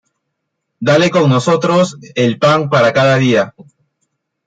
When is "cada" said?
2.91-3.17